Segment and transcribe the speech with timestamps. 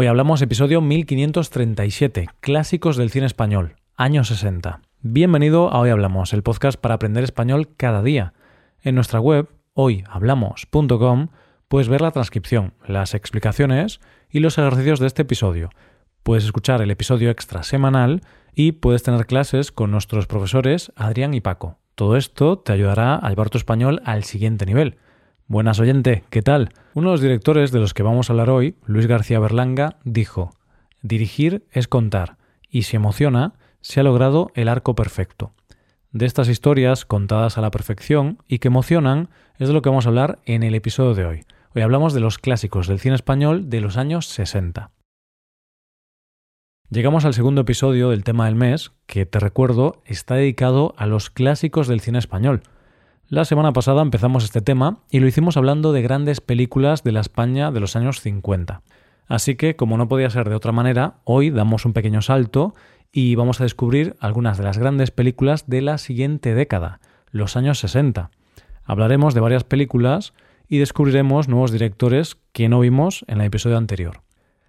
[0.00, 4.80] Hoy hablamos episodio 1537, Clásicos del cine español, años 60.
[5.00, 8.32] Bienvenido a Hoy Hablamos, el podcast para aprender español cada día.
[8.80, 11.30] En nuestra web, hoyhablamos.com,
[11.66, 13.98] puedes ver la transcripción, las explicaciones
[14.30, 15.70] y los ejercicios de este episodio.
[16.22, 18.22] Puedes escuchar el episodio extra semanal
[18.54, 21.80] y puedes tener clases con nuestros profesores Adrián y Paco.
[21.96, 24.96] Todo esto te ayudará a llevar tu español al siguiente nivel.
[25.50, 26.68] Buenas oyente, ¿qué tal?
[26.92, 30.50] Uno de los directores de los que vamos a hablar hoy, Luis García Berlanga, dijo,
[31.00, 32.36] Dirigir es contar,
[32.68, 35.54] y si emociona, se ha logrado el arco perfecto.
[36.12, 40.04] De estas historias contadas a la perfección y que emocionan es de lo que vamos
[40.04, 41.44] a hablar en el episodio de hoy.
[41.74, 44.90] Hoy hablamos de los clásicos del cine español de los años 60.
[46.90, 51.30] Llegamos al segundo episodio del tema del mes, que te recuerdo está dedicado a los
[51.30, 52.64] clásicos del cine español.
[53.30, 57.20] La semana pasada empezamos este tema y lo hicimos hablando de grandes películas de la
[57.20, 58.80] España de los años 50.
[59.26, 62.74] Así que, como no podía ser de otra manera, hoy damos un pequeño salto
[63.12, 67.80] y vamos a descubrir algunas de las grandes películas de la siguiente década, los años
[67.80, 68.30] 60.
[68.84, 70.32] Hablaremos de varias películas
[70.66, 74.22] y descubriremos nuevos directores que no vimos en el episodio anterior.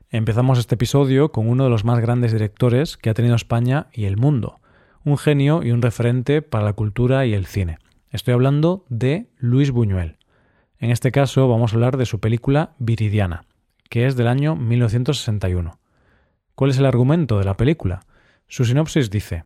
[0.10, 4.04] Empezamos este episodio con uno de los más grandes directores que ha tenido España y
[4.04, 4.60] el mundo,
[5.06, 7.78] un genio y un referente para la cultura y el cine.
[8.12, 10.18] Estoy hablando de Luis Buñuel.
[10.80, 13.46] En este caso vamos a hablar de su película Viridiana,
[13.88, 15.80] que es del año 1961.
[16.56, 18.00] ¿Cuál es el argumento de la película?
[18.48, 19.44] Su sinopsis dice,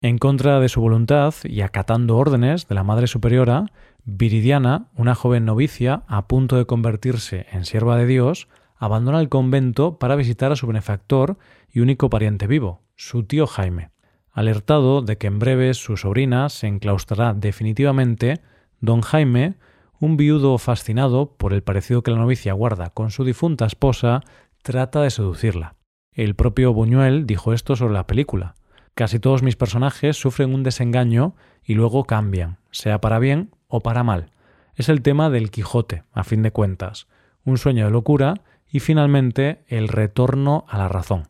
[0.00, 3.66] en contra de su voluntad y acatando órdenes de la Madre Superiora,
[4.04, 9.98] Viridiana, una joven novicia a punto de convertirse en sierva de Dios, abandona el convento
[9.98, 11.36] para visitar a su benefactor
[11.68, 13.93] y único pariente vivo, su tío Jaime.
[14.34, 18.40] Alertado de que en breve su sobrina se enclaustrará definitivamente,
[18.80, 19.54] don Jaime,
[20.00, 24.22] un viudo fascinado por el parecido que la novicia guarda con su difunta esposa,
[24.62, 25.76] trata de seducirla.
[26.12, 28.56] El propio Buñuel dijo esto sobre la película.
[28.96, 34.02] Casi todos mis personajes sufren un desengaño y luego cambian, sea para bien o para
[34.02, 34.32] mal.
[34.74, 37.06] Es el tema del Quijote, a fin de cuentas,
[37.44, 41.28] un sueño de locura y finalmente el retorno a la razón.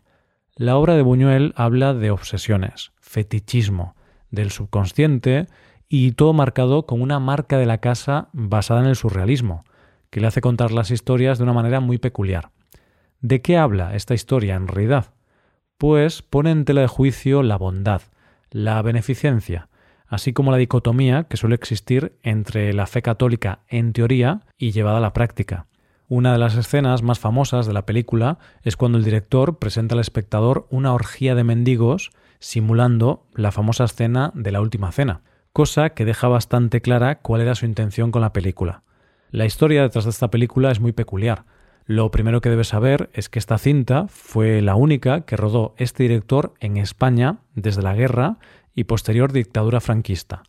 [0.56, 3.94] La obra de Buñuel habla de obsesiones, fetichismo,
[4.30, 5.47] del subconsciente
[5.88, 9.64] y todo marcado con una marca de la casa basada en el surrealismo,
[10.10, 12.50] que le hace contar las historias de una manera muy peculiar.
[13.20, 15.14] ¿De qué habla esta historia en realidad?
[15.78, 18.02] Pues pone en tela de juicio la bondad,
[18.50, 19.69] la beneficencia,
[20.08, 24.98] así como la dicotomía que suele existir entre la fe católica en teoría y llevada
[24.98, 25.66] a la práctica.
[26.08, 30.00] Una de las escenas más famosas de la película es cuando el director presenta al
[30.00, 35.22] espectador una orgía de mendigos simulando la famosa escena de la última cena,
[35.53, 38.83] cosa que deja bastante clara cuál era su intención con la película.
[39.31, 41.44] La historia detrás de esta película es muy peculiar.
[41.87, 46.05] Lo primero que debes saber es que esta cinta fue la única que rodó este
[46.05, 48.39] director en España desde la guerra
[48.75, 50.43] y posterior dictadura franquista.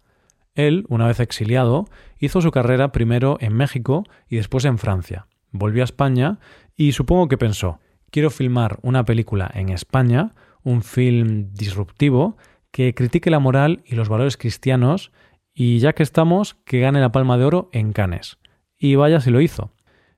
[0.54, 1.86] Él, una vez exiliado,
[2.20, 6.40] hizo su carrera primero en México y después en Francia volvió a España
[6.76, 7.80] y supongo que pensó,
[8.12, 10.34] quiero filmar una película en España,
[10.66, 12.36] un film disruptivo,
[12.72, 15.14] que critique la moral y los valores cristianos
[15.54, 18.38] y ya que estamos, que gane la Palma de Oro en Cannes.
[18.78, 19.72] Y vaya si lo hizo.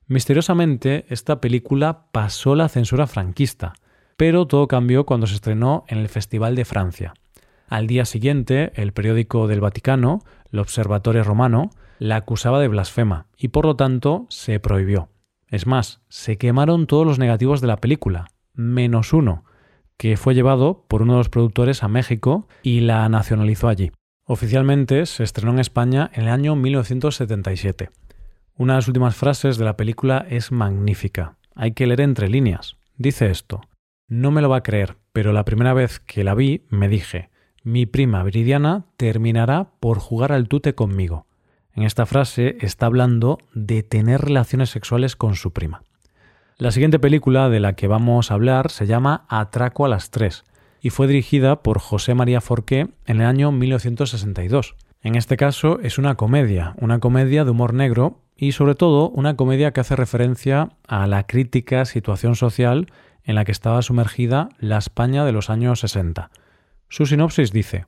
[0.07, 3.73] Misteriosamente, esta película pasó la censura franquista,
[4.15, 7.13] pero todo cambió cuando se estrenó en el Festival de Francia.
[7.67, 11.69] Al día siguiente, el periódico del Vaticano, el Observatorio Romano,
[11.99, 15.09] la acusaba de blasfema y por lo tanto se prohibió.
[15.49, 19.43] Es más, se quemaron todos los negativos de la película, menos uno,
[19.97, 23.91] que fue llevado por uno de los productores a México y la nacionalizó allí.
[24.25, 27.89] Oficialmente se estrenó en España en el año 1977.
[28.55, 31.37] Una de las últimas frases de la película es magnífica.
[31.55, 32.77] Hay que leer entre líneas.
[32.97, 33.61] Dice esto.
[34.07, 37.29] No me lo va a creer, pero la primera vez que la vi me dije,
[37.63, 41.25] mi prima Viridiana terminará por jugar al tute conmigo.
[41.73, 45.83] En esta frase está hablando de tener relaciones sexuales con su prima.
[46.59, 50.43] La siguiente película de la que vamos a hablar se llama Atraco a las tres
[50.81, 54.75] y fue dirigida por José María Forqué en el año 1962.
[55.03, 59.35] En este caso es una comedia, una comedia de humor negro y sobre todo una
[59.35, 62.87] comedia que hace referencia a la crítica situación social
[63.23, 66.31] en la que estaba sumergida la España de los años 60.
[66.89, 67.85] Su sinopsis dice,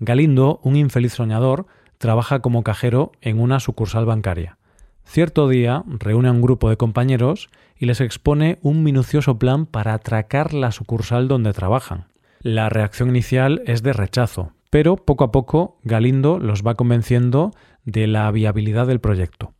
[0.00, 1.66] Galindo, un infeliz soñador,
[1.98, 4.58] trabaja como cajero en una sucursal bancaria.
[5.04, 9.94] Cierto día reúne a un grupo de compañeros y les expone un minucioso plan para
[9.94, 12.06] atracar la sucursal donde trabajan.
[12.40, 17.52] La reacción inicial es de rechazo, pero poco a poco Galindo los va convenciendo
[17.84, 19.52] de la viabilidad del proyecto.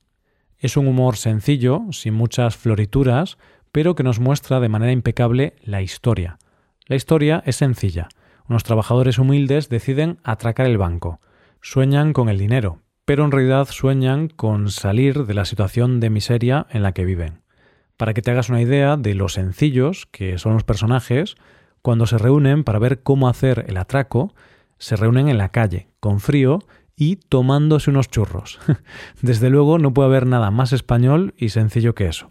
[0.59, 3.37] Es un humor sencillo, sin muchas florituras,
[3.73, 6.39] pero que nos muestra de manera impecable la historia.
[6.87, 8.09] La historia es sencilla.
[8.49, 11.21] Unos trabajadores humildes deciden atracar el banco.
[11.61, 16.67] Sueñan con el dinero, pero en realidad sueñan con salir de la situación de miseria
[16.71, 17.43] en la que viven.
[17.97, 21.37] Para que te hagas una idea de lo sencillos que son los personajes,
[21.83, 24.35] cuando se reúnen para ver cómo hacer el atraco,
[24.79, 26.61] se reúnen en la calle, con frío
[26.97, 28.61] y tomándose unos churros.
[29.23, 32.31] Desde luego no puede haber nada más español y sencillo que eso.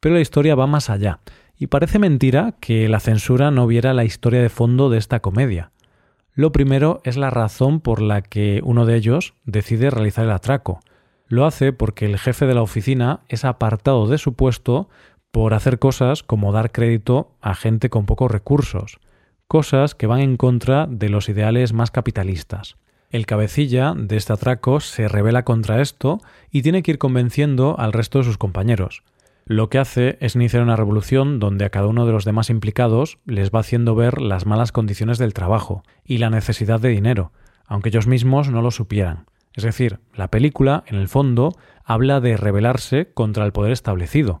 [0.00, 1.20] Pero la historia va más allá,
[1.58, 5.72] y parece mentira que la censura no viera la historia de fondo de esta comedia.
[6.36, 10.80] Lo primero es la razón por la que uno de ellos decide realizar el atraco.
[11.28, 14.90] Lo hace porque el jefe de la oficina es apartado de su puesto
[15.30, 18.98] por hacer cosas como dar crédito a gente con pocos recursos,
[19.48, 22.76] cosas que van en contra de los ideales más capitalistas.
[23.08, 27.94] El cabecilla de este atraco se revela contra esto y tiene que ir convenciendo al
[27.94, 29.04] resto de sus compañeros.
[29.48, 33.18] Lo que hace es iniciar una revolución donde a cada uno de los demás implicados
[33.26, 37.30] les va haciendo ver las malas condiciones del trabajo y la necesidad de dinero,
[37.64, 39.26] aunque ellos mismos no lo supieran.
[39.54, 41.52] Es decir, la película, en el fondo,
[41.84, 44.40] habla de rebelarse contra el poder establecido.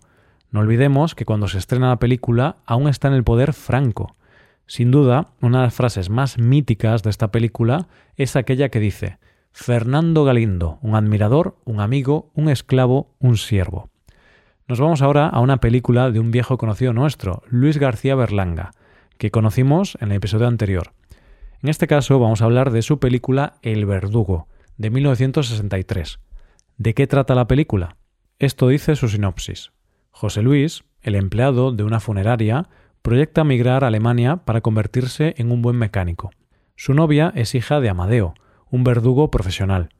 [0.50, 4.16] No olvidemos que cuando se estrena la película aún está en el poder Franco.
[4.66, 7.86] Sin duda, una de las frases más míticas de esta película
[8.16, 9.20] es aquella que dice
[9.52, 13.88] Fernando Galindo, un admirador, un amigo, un esclavo, un siervo.
[14.68, 18.72] Nos vamos ahora a una película de un viejo conocido nuestro, Luis García Berlanga,
[19.16, 20.92] que conocimos en el episodio anterior.
[21.62, 26.18] En este caso vamos a hablar de su película El Verdugo, de 1963.
[26.78, 27.96] ¿De qué trata la película?
[28.40, 29.70] Esto dice su sinopsis.
[30.10, 32.68] José Luis, el empleado de una funeraria,
[33.02, 36.32] proyecta migrar a Alemania para convertirse en un buen mecánico.
[36.74, 38.34] Su novia es hija de Amadeo,
[38.68, 39.90] un verdugo profesional.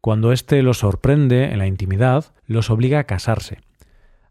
[0.00, 3.60] Cuando éste los sorprende en la intimidad, los obliga a casarse.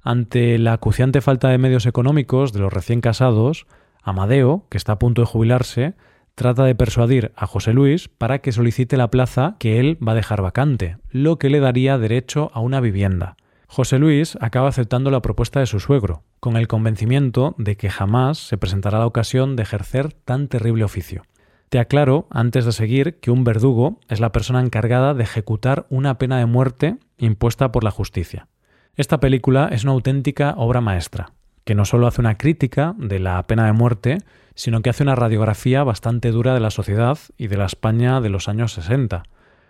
[0.01, 3.68] Ante la acuciante falta de medios económicos de los recién casados,
[4.01, 5.96] Amadeo, que está a punto de jubilarse,
[6.36, 10.16] trata de persuadir a José Luis para que solicite la plaza que él va a
[10.16, 13.36] dejar vacante, lo que le daría derecho a una vivienda.
[13.68, 18.38] José Luis acaba aceptando la propuesta de su suegro, con el convencimiento de que jamás
[18.40, 21.24] se presentará la ocasión de ejercer tan terrible oficio.
[21.69, 26.18] Te aclaro, antes de seguir, que un verdugo es la persona encargada de ejecutar una
[26.18, 28.48] pena de muerte impuesta por la justicia.
[28.96, 31.32] Esta película es una auténtica obra maestra,
[31.64, 34.18] que no solo hace una crítica de la pena de muerte,
[34.56, 38.30] sino que hace una radiografía bastante dura de la sociedad y de la España de
[38.30, 39.24] los años 60.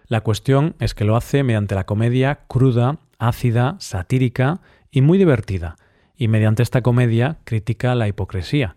[0.08, 5.76] La cuestión es que lo hace mediante la comedia cruda, ácida, satírica y muy divertida,
[6.16, 8.76] y mediante esta comedia critica la hipocresía.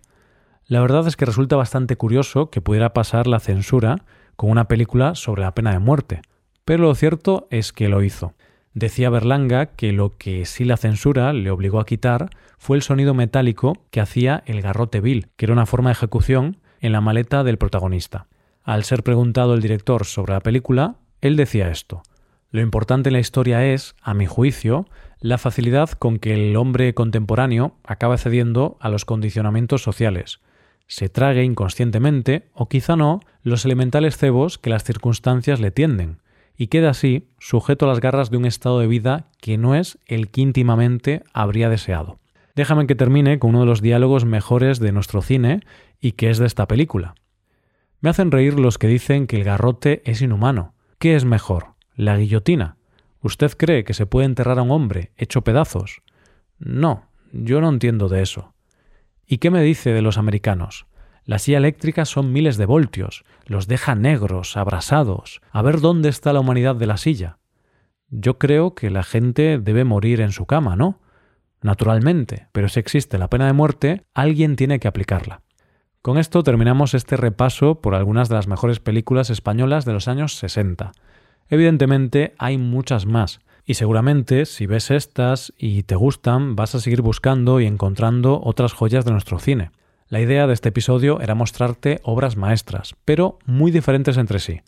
[0.66, 4.04] La verdad es que resulta bastante curioso que pudiera pasar la censura
[4.36, 6.22] con una película sobre la pena de muerte,
[6.64, 8.34] pero lo cierto es que lo hizo.
[8.74, 13.12] Decía Berlanga que lo que sí la censura le obligó a quitar fue el sonido
[13.12, 17.44] metálico que hacía el garrote vil, que era una forma de ejecución en la maleta
[17.44, 18.28] del protagonista.
[18.62, 22.02] Al ser preguntado el director sobre la película, él decía esto.
[22.50, 24.86] Lo importante en la historia es, a mi juicio,
[25.20, 30.40] la facilidad con que el hombre contemporáneo acaba cediendo a los condicionamientos sociales.
[30.86, 36.21] Se trague inconscientemente, o quizá no, los elementales cebos que las circunstancias le tienden,
[36.56, 39.98] y queda así sujeto a las garras de un estado de vida que no es
[40.06, 42.18] el que íntimamente habría deseado.
[42.54, 45.60] Déjame que termine con uno de los diálogos mejores de nuestro cine
[46.00, 47.14] y que es de esta película.
[48.00, 50.74] Me hacen reír los que dicen que el garrote es inhumano.
[50.98, 51.74] ¿Qué es mejor?
[51.94, 52.76] ¿La guillotina?
[53.22, 56.02] ¿Usted cree que se puede enterrar a un hombre hecho pedazos?
[56.58, 58.54] No, yo no entiendo de eso.
[59.26, 60.86] ¿Y qué me dice de los americanos?
[61.24, 65.40] La silla eléctrica son miles de voltios, los deja negros, abrasados.
[65.50, 67.38] A ver dónde está la humanidad de la silla.
[68.08, 71.00] Yo creo que la gente debe morir en su cama, ¿no?
[71.62, 75.42] Naturalmente, pero si existe la pena de muerte, alguien tiene que aplicarla.
[76.02, 80.34] Con esto terminamos este repaso por algunas de las mejores películas españolas de los años
[80.34, 80.90] 60.
[81.48, 87.02] Evidentemente hay muchas más, y seguramente si ves estas y te gustan vas a seguir
[87.02, 89.70] buscando y encontrando otras joyas de nuestro cine.
[90.12, 94.60] La idea de este episodio era mostrarte obras maestras, pero muy diferentes entre sí.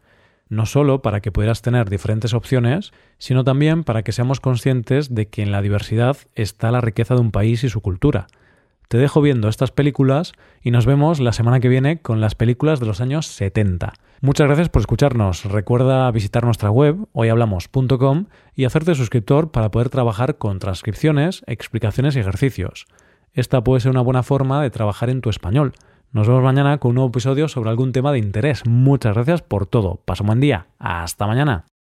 [0.49, 5.29] No solo para que pudieras tener diferentes opciones, sino también para que seamos conscientes de
[5.29, 8.27] que en la diversidad está la riqueza de un país y su cultura.
[8.89, 10.33] Te dejo viendo estas películas
[10.63, 13.93] y nos vemos la semana que viene con las películas de los años 70.
[14.23, 15.45] Muchas gracias por escucharnos.
[15.45, 22.21] Recuerda visitar nuestra web hoyhablamos.com y hacerte suscriptor para poder trabajar con transcripciones, explicaciones y
[22.21, 22.87] ejercicios.
[23.35, 25.73] Esta puede ser una buena forma de trabajar en tu español.
[26.13, 28.65] Nos vemos mañana con un nuevo episodio sobre algún tema de interés.
[28.65, 30.01] Muchas gracias por todo.
[30.05, 30.69] Paso un buen día.
[30.79, 31.67] Hasta mañana.